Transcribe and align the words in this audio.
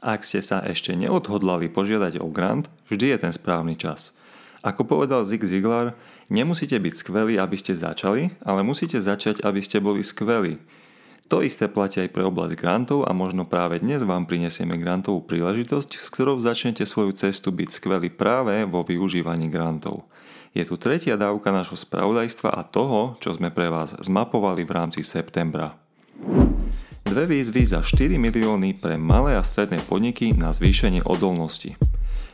Ak 0.00 0.24
ste 0.24 0.40
sa 0.40 0.64
ešte 0.64 0.96
neodhodlali 0.96 1.68
požiadať 1.68 2.24
o 2.24 2.32
grant, 2.32 2.72
vždy 2.88 3.12
je 3.12 3.18
ten 3.20 3.32
správny 3.36 3.76
čas. 3.76 4.16
Ako 4.64 4.88
povedal 4.88 5.28
Zig 5.28 5.44
Ziglar, 5.44 5.92
nemusíte 6.32 6.76
byť 6.76 6.94
skvelí, 6.96 7.36
aby 7.36 7.56
ste 7.60 7.76
začali, 7.76 8.32
ale 8.44 8.64
musíte 8.64 8.96
začať, 8.96 9.44
aby 9.44 9.60
ste 9.60 9.80
boli 9.80 10.00
skvelí. 10.00 10.56
To 11.30 11.44
isté 11.46 11.70
platí 11.70 12.02
aj 12.02 12.10
pre 12.10 12.26
oblasť 12.26 12.58
grantov 12.58 13.06
a 13.06 13.14
možno 13.14 13.46
práve 13.46 13.78
dnes 13.78 14.02
vám 14.02 14.26
prinesieme 14.26 14.74
grantovú 14.80 15.22
príležitosť, 15.22 16.00
s 16.00 16.08
ktorou 16.10 16.42
začnete 16.42 16.82
svoju 16.82 17.14
cestu 17.14 17.54
byť 17.54 17.68
skvelí 17.70 18.08
práve 18.10 18.66
vo 18.66 18.82
využívaní 18.82 19.46
grantov. 19.46 20.10
Je 20.56 20.66
tu 20.66 20.74
tretia 20.74 21.14
dávka 21.14 21.54
našho 21.54 21.78
spravodajstva 21.78 22.50
a 22.50 22.66
toho, 22.66 23.14
čo 23.22 23.30
sme 23.30 23.54
pre 23.54 23.70
vás 23.70 23.94
zmapovali 24.02 24.66
v 24.66 24.74
rámci 24.74 25.06
septembra. 25.06 25.78
Dve 27.04 27.26
výzvy 27.26 27.66
za 27.66 27.82
4 27.82 28.20
milióny 28.20 28.78
pre 28.78 28.94
malé 28.94 29.34
a 29.34 29.42
stredné 29.42 29.82
podniky 29.82 30.30
na 30.36 30.54
zvýšenie 30.54 31.02
odolnosti. 31.02 31.74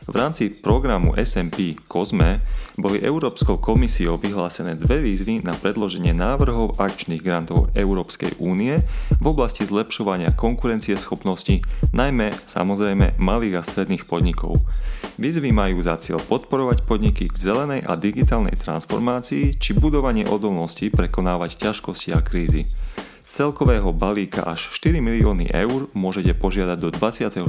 V 0.07 0.15
rámci 0.15 0.47
programu 0.47 1.11
SMP 1.19 1.75
COSME 1.83 2.39
boli 2.79 3.03
Európskou 3.03 3.59
komisiou 3.59 4.15
vyhlásené 4.15 4.79
dve 4.79 5.03
výzvy 5.03 5.43
na 5.43 5.51
predloženie 5.51 6.15
návrhov 6.15 6.79
akčných 6.79 7.19
grantov 7.19 7.75
Európskej 7.75 8.39
únie 8.39 8.79
v 9.19 9.25
oblasti 9.27 9.67
zlepšovania 9.67 10.31
konkurencieschopnosti, 10.31 11.59
najmä 11.91 12.31
samozrejme 12.47 13.19
malých 13.19 13.59
a 13.59 13.67
stredných 13.67 14.07
podnikov. 14.07 14.63
Výzvy 15.19 15.51
majú 15.51 15.83
za 15.83 15.99
cieľ 15.99 16.23
podporovať 16.23 16.87
podniky 16.87 17.27
k 17.27 17.35
zelenej 17.35 17.83
a 17.83 17.99
digitálnej 17.99 18.55
transformácii 18.55 19.59
či 19.59 19.75
budovanie 19.75 20.23
odolnosti 20.23 20.87
prekonávať 20.87 21.67
ťažkosti 21.67 22.15
a 22.15 22.23
krízy 22.23 22.63
celkového 23.27 23.91
balíka 23.91 24.47
až 24.47 24.71
4 24.79 25.03
milióny 25.03 25.51
eur 25.51 25.91
môžete 25.91 26.31
požiadať 26.31 26.79
do 26.79 26.89
24. 26.95 27.43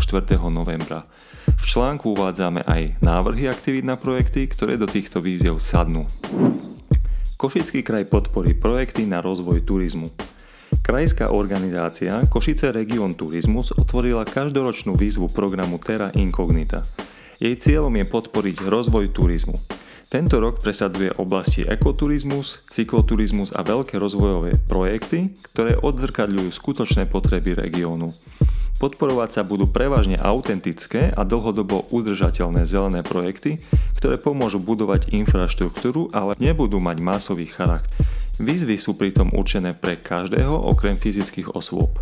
novembra. 0.50 1.06
V 1.55 1.64
článku 1.64 2.19
uvádzame 2.19 2.66
aj 2.66 2.98
návrhy 2.98 3.47
aktivít 3.47 3.86
na 3.86 3.94
projekty, 3.94 4.50
ktoré 4.50 4.75
do 4.75 4.91
týchto 4.91 5.22
víziev 5.22 5.62
sadnú. 5.62 6.11
Košický 7.38 7.86
kraj 7.86 8.11
podporí 8.11 8.58
projekty 8.58 9.06
na 9.06 9.22
rozvoj 9.22 9.62
turizmu. 9.62 10.11
Krajská 10.83 11.30
organizácia 11.30 12.19
Košice 12.27 12.75
Region 12.75 13.14
Turizmus 13.14 13.70
otvorila 13.70 14.27
každoročnú 14.27 14.98
výzvu 14.98 15.31
programu 15.31 15.78
Terra 15.78 16.10
Incognita. 16.19 16.83
Jej 17.38 17.55
cieľom 17.55 17.94
je 17.94 18.05
podporiť 18.05 18.66
rozvoj 18.66 19.14
turizmu. 19.14 19.55
Tento 20.09 20.41
rok 20.41 20.64
presadzuje 20.64 21.12
oblasti 21.20 21.69
ekoturizmus, 21.69 22.64
cykloturizmus 22.73 23.53
a 23.53 23.61
veľké 23.61 24.01
rozvojové 24.01 24.56
projekty, 24.65 25.37
ktoré 25.53 25.77
odzrkadľujú 25.77 26.48
skutočné 26.48 27.05
potreby 27.12 27.53
regiónu. 27.53 28.17
Podporovať 28.81 29.31
sa 29.37 29.42
budú 29.45 29.69
prevažne 29.69 30.17
autentické 30.17 31.12
a 31.12 31.28
dlhodobo 31.28 31.92
udržateľné 31.92 32.65
zelené 32.65 33.05
projekty, 33.05 33.61
ktoré 34.00 34.17
pomôžu 34.17 34.65
budovať 34.65 35.12
infraštruktúru, 35.12 36.09
ale 36.17 36.41
nebudú 36.41 36.81
mať 36.81 37.05
masový 37.05 37.45
charakter. 37.45 37.93
Výzvy 38.41 38.81
sú 38.81 38.97
pritom 38.97 39.28
určené 39.37 39.77
pre 39.77 40.00
každého 40.00 40.56
okrem 40.72 40.97
fyzických 40.97 41.53
osôb. 41.53 42.00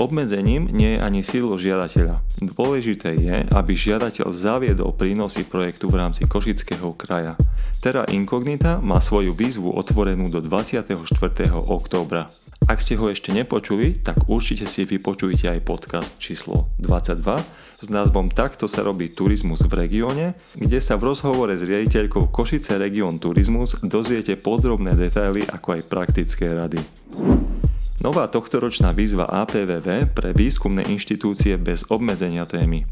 Obmedzením 0.00 0.72
nie 0.72 0.96
je 0.96 1.04
ani 1.04 1.20
sídlo 1.20 1.60
žiadateľa. 1.60 2.24
Dôležité 2.40 3.12
je, 3.12 3.44
aby 3.52 3.72
žiadateľ 3.76 4.32
zaviedol 4.32 4.96
prínosy 4.96 5.44
projektu 5.44 5.92
v 5.92 6.00
rámci 6.00 6.24
Košického 6.24 6.96
kraja. 6.96 7.36
Terra 7.84 8.08
Incognita 8.08 8.80
má 8.80 9.02
svoju 9.02 9.36
výzvu 9.36 9.74
otvorenú 9.74 10.32
do 10.32 10.40
24. 10.40 10.96
októbra. 11.52 12.32
Ak 12.70 12.80
ste 12.80 12.94
ho 12.96 13.10
ešte 13.10 13.34
nepočuli, 13.34 14.00
tak 14.00 14.30
určite 14.30 14.70
si 14.70 14.86
vypočujte 14.86 15.50
aj 15.50 15.60
podcast 15.66 16.16
číslo 16.16 16.72
22 16.80 17.62
s 17.82 17.90
názvom 17.90 18.30
Takto 18.30 18.70
sa 18.70 18.86
robí 18.86 19.10
turizmus 19.10 19.66
v 19.66 19.74
regióne, 19.74 20.38
kde 20.54 20.78
sa 20.78 20.94
v 20.94 21.10
rozhovore 21.10 21.50
s 21.50 21.66
riaditeľkou 21.66 22.30
Košice 22.30 22.78
Region 22.78 23.18
Turizmus 23.18 23.74
dozviete 23.82 24.38
podrobné 24.38 24.94
detaily 24.94 25.42
ako 25.50 25.74
aj 25.74 25.82
praktické 25.90 26.54
rady. 26.54 26.78
Nová 28.02 28.26
tohtoročná 28.26 28.90
výzva 28.90 29.30
APVV 29.30 30.10
pre 30.10 30.34
výskumné 30.34 30.82
inštitúcie 30.90 31.54
bez 31.54 31.86
obmedzenia 31.86 32.42
témy. 32.42 32.82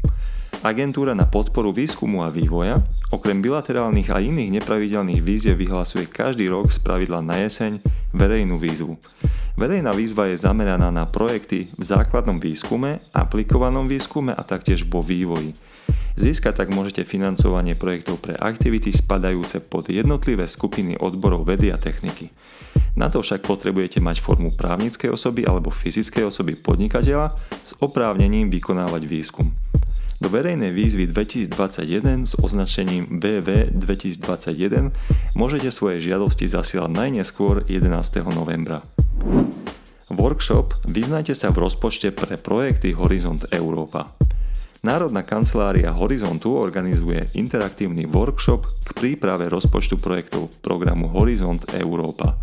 Agentúra 0.63 1.11
na 1.11 1.27
podporu 1.27 1.75
výskumu 1.75 2.23
a 2.23 2.31
vývoja 2.31 2.79
okrem 3.11 3.43
bilaterálnych 3.43 4.07
a 4.07 4.23
iných 4.23 4.63
nepravidelných 4.63 5.19
výziev 5.19 5.59
vyhlasuje 5.59 6.07
každý 6.07 6.47
rok 6.47 6.71
z 6.71 6.79
pravidla 6.79 7.19
na 7.27 7.43
jeseň 7.43 7.83
verejnú 8.15 8.55
výzvu. 8.55 8.95
Verejná 9.59 9.91
výzva 9.91 10.31
je 10.31 10.39
zameraná 10.39 10.91
na 10.91 11.03
projekty 11.03 11.67
v 11.67 11.83
základnom 11.83 12.39
výskume, 12.39 13.03
aplikovanom 13.11 13.85
výskume 13.85 14.31
a 14.31 14.41
taktiež 14.43 14.87
vo 14.87 15.03
vývoji. 15.03 15.53
Získať 16.15 16.63
tak 16.63 16.69
môžete 16.75 17.07
financovanie 17.07 17.73
projektov 17.73 18.19
pre 18.19 18.35
aktivity 18.35 18.91
spadajúce 18.91 19.63
pod 19.63 19.87
jednotlivé 19.87 20.43
skupiny 20.45 20.99
odborov 20.99 21.47
vedy 21.47 21.71
a 21.71 21.79
techniky. 21.79 22.29
Na 22.99 23.07
to 23.07 23.23
však 23.23 23.47
potrebujete 23.47 24.03
mať 24.03 24.19
formu 24.19 24.51
právnickej 24.51 25.07
osoby 25.07 25.47
alebo 25.47 25.71
fyzickej 25.71 26.27
osoby 26.27 26.59
podnikateľa 26.59 27.31
s 27.63 27.71
oprávnením 27.79 28.51
vykonávať 28.51 29.03
výskum. 29.07 29.47
Do 30.21 30.29
verejnej 30.29 30.69
výzvy 30.69 31.09
2021 31.09 32.29
s 32.29 32.37
označením 32.37 33.17
BV 33.17 33.73
2021 33.73 34.93
môžete 35.33 35.73
svoje 35.73 36.05
žiadosti 36.05 36.45
zasielať 36.45 36.93
najneskôr 36.93 37.65
11. 37.65 37.89
novembra. 38.29 38.85
Workshop 40.11 40.75
Vyznajte 40.91 41.31
sa 41.31 41.55
v 41.55 41.63
rozpočte 41.63 42.11
pre 42.11 42.35
projekty 42.35 42.91
Horizont 42.91 43.47
Európa. 43.53 44.11
Národná 44.81 45.21
kancelária 45.21 45.93
Horizontu 45.93 46.57
organizuje 46.57 47.29
interaktívny 47.37 48.09
workshop 48.09 48.65
k 48.81 48.89
príprave 48.97 49.45
rozpočtu 49.47 50.01
projektov 50.01 50.49
programu 50.65 51.07
Horizont 51.13 51.61
Európa. 51.77 52.35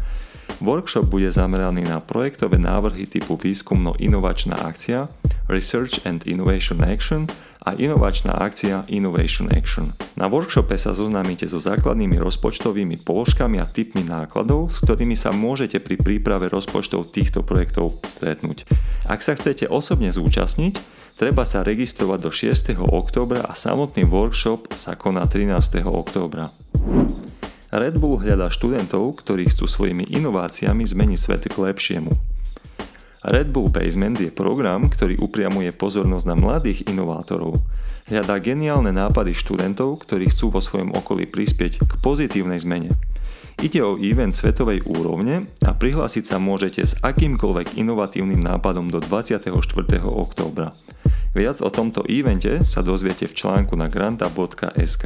Workshop 0.58 1.06
bude 1.12 1.30
zameraný 1.30 1.86
na 1.86 2.02
projektové 2.02 2.58
návrhy 2.58 3.06
typu 3.06 3.38
výskumno-inovačná 3.38 4.58
akcia, 4.66 5.06
Research 5.48 6.04
and 6.04 6.26
Innovation 6.28 6.84
Action 6.84 7.24
a 7.64 7.76
inovačná 7.76 8.36
akcia 8.36 8.84
Innovation 8.88 9.48
Action. 9.52 9.88
Na 10.16 10.28
workshope 10.28 10.76
sa 10.76 10.96
zoznámite 10.96 11.44
so 11.48 11.60
základnými 11.60 12.16
rozpočtovými 12.20 13.00
položkami 13.04 13.60
a 13.60 13.68
typmi 13.68 14.04
nákladov, 14.04 14.72
s 14.72 14.84
ktorými 14.84 15.16
sa 15.16 15.32
môžete 15.34 15.80
pri 15.80 16.00
príprave 16.00 16.48
rozpočtov 16.48 17.12
týchto 17.12 17.44
projektov 17.44 18.00
stretnúť. 18.04 18.64
Ak 19.08 19.24
sa 19.24 19.36
chcete 19.36 19.68
osobne 19.68 20.08
zúčastniť, 20.08 21.00
Treba 21.18 21.42
sa 21.42 21.66
registrovať 21.66 22.18
do 22.22 22.30
6. 22.30 22.78
októbra 22.78 23.42
a 23.42 23.50
samotný 23.50 24.06
workshop 24.06 24.70
sa 24.70 24.94
koná 24.94 25.26
13. 25.26 25.82
októbra. 25.82 26.46
Red 27.68 28.00
Bull 28.00 28.16
hľadá 28.24 28.48
študentov, 28.48 29.20
ktorí 29.20 29.52
chcú 29.52 29.68
svojimi 29.68 30.08
inováciami 30.08 30.88
zmeniť 30.88 31.18
svet 31.20 31.52
k 31.52 31.56
lepšiemu. 31.56 32.08
Red 33.28 33.52
Bull 33.52 33.68
Basement 33.68 34.16
je 34.16 34.32
program, 34.32 34.88
ktorý 34.88 35.20
upriamuje 35.20 35.68
pozornosť 35.76 36.26
na 36.32 36.36
mladých 36.38 36.88
inovátorov. 36.88 37.60
Hľadá 38.08 38.40
geniálne 38.40 38.88
nápady 38.88 39.36
študentov, 39.36 40.00
ktorí 40.00 40.32
chcú 40.32 40.48
vo 40.48 40.64
svojom 40.64 40.96
okolí 40.96 41.28
prispieť 41.28 41.84
k 41.84 41.92
pozitívnej 42.00 42.56
zmene. 42.64 42.96
Ide 43.60 43.84
o 43.84 44.00
event 44.00 44.32
svetovej 44.32 44.88
úrovne 44.88 45.44
a 45.60 45.76
prihlásiť 45.76 46.24
sa 46.24 46.40
môžete 46.40 46.88
s 46.88 46.96
akýmkoľvek 47.04 47.76
inovatívnym 47.76 48.38
nápadom 48.38 48.88
do 48.88 49.02
24. 49.02 49.52
októbra. 50.08 50.72
Viac 51.36 51.60
o 51.60 51.68
tomto 51.68 52.00
evente 52.08 52.64
sa 52.64 52.80
dozviete 52.80 53.28
v 53.28 53.36
článku 53.36 53.76
na 53.76 53.92
granta.sk. 53.92 55.04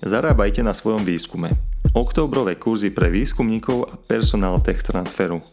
Zarábajte 0.00 0.64
na 0.64 0.72
svojom 0.72 1.04
výskume. 1.04 1.52
Októbrové 1.92 2.56
kurzy 2.56 2.88
pre 2.88 3.12
výskumníkov 3.12 3.84
a 3.84 4.00
personál 4.00 4.56
tech 4.64 4.80
transferu. 4.80 5.44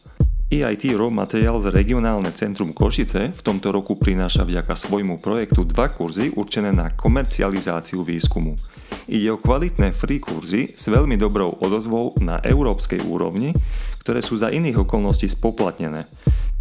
EIT 0.47 0.95
Raw 0.95 1.11
Materials 1.11 1.67
Regionálne 1.67 2.31
centrum 2.31 2.71
Košice 2.71 3.35
v 3.35 3.41
tomto 3.43 3.75
roku 3.75 3.99
prináša 3.99 4.47
vďaka 4.47 4.71
svojmu 4.79 5.19
projektu 5.19 5.67
dva 5.67 5.91
kurzy 5.91 6.31
určené 6.31 6.71
na 6.71 6.87
komercializáciu 6.87 8.07
výskumu. 8.07 8.55
Ide 9.11 9.35
o 9.35 9.41
kvalitné 9.43 9.91
free 9.91 10.23
kurzy 10.23 10.71
s 10.71 10.87
veľmi 10.87 11.19
dobrou 11.19 11.51
odozvou 11.59 12.15
na 12.23 12.39
európskej 12.39 13.03
úrovni, 13.03 13.51
ktoré 13.99 14.23
sú 14.23 14.39
za 14.39 14.47
iných 14.47 14.87
okolností 14.87 15.27
spoplatnené. 15.27 16.07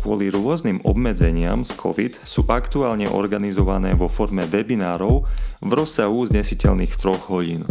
Kvôli 0.07 0.31
rôznym 0.31 0.79
obmedzeniam 0.87 1.67
z 1.67 1.75
COVID 1.83 2.23
sú 2.23 2.47
aktuálne 2.47 3.11
organizované 3.11 3.91
vo 3.91 4.07
forme 4.07 4.47
webinárov 4.47 5.27
v 5.59 5.71
rozsahu 5.75 6.23
znesiteľných 6.31 6.95
troch 6.95 7.27
hodín 7.27 7.67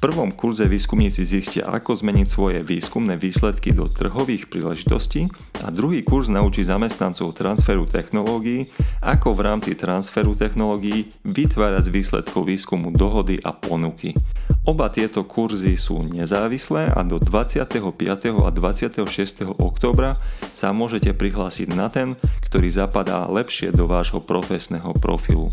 prvom 0.00 0.32
kurze 0.32 0.64
výskumníci 0.64 1.28
zistia, 1.28 1.68
ako 1.68 1.92
zmeniť 1.92 2.26
svoje 2.26 2.58
výskumné 2.64 3.20
výsledky 3.20 3.76
do 3.76 3.84
trhových 3.84 4.48
príležitostí 4.48 5.28
a 5.60 5.68
druhý 5.68 6.00
kurz 6.00 6.32
naučí 6.32 6.64
zamestnancov 6.64 7.36
transferu 7.36 7.84
technológií, 7.84 8.72
ako 9.04 9.36
v 9.36 9.40
rámci 9.44 9.76
transferu 9.76 10.32
technológií 10.32 11.12
vytvárať 11.28 11.92
z 11.92 11.94
výsledkov 11.94 12.48
výskumu 12.48 12.88
dohody 12.96 13.44
a 13.44 13.52
ponuky. 13.52 14.16
Oba 14.70 14.86
tieto 14.86 15.26
kurzy 15.26 15.74
sú 15.74 15.98
nezávislé 16.14 16.94
a 16.94 17.02
do 17.02 17.18
25. 17.18 17.90
a 18.38 18.50
26. 18.54 19.02
októbra 19.58 20.14
sa 20.54 20.70
môžete 20.70 21.10
prihlásiť 21.10 21.74
na 21.74 21.90
ten, 21.90 22.14
ktorý 22.46 22.70
zapadá 22.70 23.26
lepšie 23.26 23.74
do 23.74 23.90
vášho 23.90 24.22
profesného 24.22 24.94
profilu. 25.02 25.50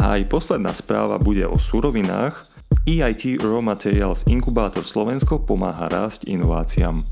A 0.00 0.16
aj 0.16 0.32
posledná 0.32 0.72
správa 0.72 1.20
bude 1.20 1.44
o 1.44 1.60
surovinách. 1.60 2.48
EIT 2.88 3.44
Raw 3.44 3.60
Materials 3.60 4.24
Inkubátor 4.24 4.88
Slovensko 4.88 5.44
pomáha 5.44 5.84
rásť 5.92 6.24
inováciám. 6.24 7.04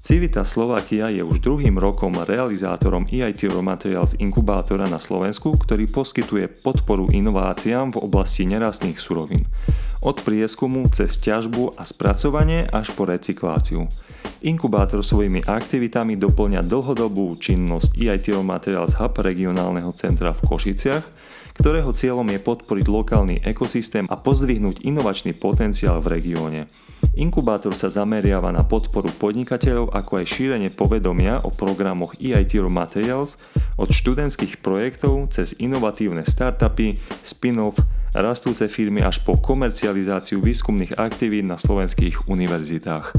Civita 0.00 0.48
Slovakia 0.48 1.12
je 1.12 1.20
už 1.20 1.44
druhým 1.44 1.76
rokom 1.76 2.16
realizátorom 2.16 3.04
EIT 3.12 3.52
Raw 3.52 3.60
Materials 3.60 4.16
inkubátora 4.16 4.88
na 4.88 4.96
Slovensku, 4.96 5.52
ktorý 5.52 5.84
poskytuje 5.84 6.48
podporu 6.64 7.12
inováciám 7.12 7.92
v 7.92 8.08
oblasti 8.08 8.48
nerastných 8.48 8.96
surovín 8.96 9.44
od 10.00 10.16
prieskumu 10.24 10.88
cez 10.88 11.20
ťažbu 11.20 11.76
a 11.76 11.84
spracovanie 11.84 12.64
až 12.72 12.92
po 12.96 13.04
recykláciu. 13.04 13.84
Inkubátor 14.40 15.04
svojimi 15.04 15.44
aktivitami 15.44 16.16
doplňa 16.16 16.64
dlhodobú 16.64 17.36
činnosť 17.36 17.92
EIT 17.92 18.40
Materials 18.40 18.96
Hub 18.96 19.20
regionálneho 19.20 19.92
centra 19.92 20.32
v 20.32 20.40
Košiciach, 20.48 21.04
ktorého 21.60 21.92
cieľom 21.92 22.24
je 22.32 22.40
podporiť 22.40 22.86
lokálny 22.88 23.36
ekosystém 23.44 24.08
a 24.08 24.16
pozdvihnúť 24.16 24.80
inovačný 24.80 25.36
potenciál 25.36 26.00
v 26.00 26.16
regióne. 26.16 26.72
Inkubátor 27.20 27.76
sa 27.76 27.92
zameriava 27.92 28.48
na 28.48 28.64
podporu 28.64 29.12
podnikateľov 29.12 29.92
ako 29.92 30.24
aj 30.24 30.26
šírenie 30.30 30.70
povedomia 30.72 31.44
o 31.44 31.52
programoch 31.52 32.16
EIT 32.16 32.64
Materials 32.72 33.36
od 33.76 33.92
študentských 33.92 34.64
projektov 34.64 35.28
cez 35.28 35.52
inovatívne 35.60 36.24
startupy, 36.24 36.96
spin-off, 37.20 37.76
rastúce 38.14 38.66
firmy 38.66 39.02
až 39.02 39.22
po 39.22 39.38
komercializáciu 39.38 40.42
výskumných 40.42 40.98
aktivít 40.98 41.46
na 41.46 41.58
slovenských 41.58 42.30
univerzitách. 42.30 43.14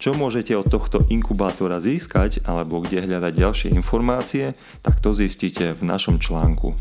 Čo 0.00 0.16
môžete 0.16 0.56
od 0.56 0.64
tohto 0.64 1.04
inkubátora 1.12 1.76
získať 1.76 2.40
alebo 2.48 2.80
kde 2.80 3.04
hľadať 3.04 3.32
ďalšie 3.36 3.68
informácie, 3.76 4.56
tak 4.80 4.96
to 5.04 5.12
zistíte 5.12 5.76
v 5.76 5.82
našom 5.84 6.16
článku. 6.16 6.72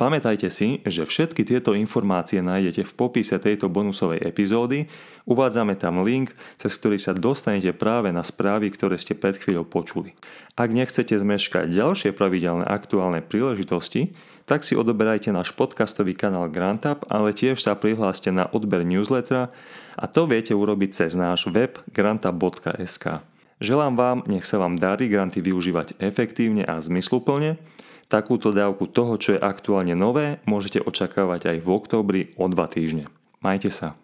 Pamätajte 0.00 0.48
si, 0.48 0.80
že 0.88 1.04
všetky 1.04 1.44
tieto 1.44 1.76
informácie 1.76 2.40
nájdete 2.40 2.88
v 2.88 2.92
popise 2.96 3.36
tejto 3.36 3.68
bonusovej 3.68 4.24
epizódy, 4.24 4.88
uvádzame 5.28 5.76
tam 5.76 6.00
link, 6.00 6.32
cez 6.56 6.72
ktorý 6.80 6.96
sa 6.96 7.12
dostanete 7.12 7.76
práve 7.76 8.08
na 8.08 8.24
správy, 8.24 8.72
ktoré 8.72 8.96
ste 8.96 9.12
pred 9.12 9.36
chvíľou 9.36 9.68
počuli. 9.68 10.16
Ak 10.56 10.72
nechcete 10.72 11.12
zmeškať 11.12 11.68
ďalšie 11.68 12.16
pravidelné 12.16 12.64
aktuálne 12.64 13.20
príležitosti, 13.20 14.16
tak 14.48 14.64
si 14.64 14.72
odoberajte 14.72 15.36
náš 15.36 15.52
podcastový 15.52 16.16
kanál 16.16 16.48
GrantUp, 16.48 17.04
ale 17.12 17.36
tiež 17.36 17.60
sa 17.60 17.76
prihláste 17.76 18.32
na 18.32 18.48
odber 18.48 18.88
newslettera 18.88 19.52
a 20.00 20.04
to 20.08 20.24
viete 20.24 20.56
urobiť 20.56 20.96
cez 20.96 21.12
náš 21.12 21.44
web 21.52 21.76
grantup.sk. 21.92 23.20
Želám 23.60 24.00
vám, 24.00 24.18
nech 24.24 24.48
sa 24.48 24.56
vám 24.56 24.80
darí 24.80 25.12
granty 25.12 25.44
využívať 25.44 26.00
efektívne 26.00 26.64
a 26.64 26.80
zmysluplne. 26.80 27.60
Takúto 28.10 28.50
dávku 28.50 28.90
toho, 28.90 29.14
čo 29.22 29.38
je 29.38 29.40
aktuálne 29.40 29.94
nové, 29.94 30.42
môžete 30.42 30.82
očakávať 30.82 31.54
aj 31.54 31.56
v 31.62 31.68
októbri 31.70 32.22
o 32.34 32.50
dva 32.50 32.66
týždne. 32.66 33.06
Majte 33.38 33.70
sa. 33.70 33.94